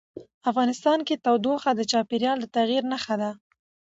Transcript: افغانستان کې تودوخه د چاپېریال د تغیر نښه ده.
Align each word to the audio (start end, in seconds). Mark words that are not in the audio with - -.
افغانستان 0.49 0.99
کې 1.07 1.21
تودوخه 1.25 1.71
د 1.75 1.81
چاپېریال 1.91 2.37
د 2.41 2.45
تغیر 2.55 2.83
نښه 2.91 3.15
ده. 3.21 3.31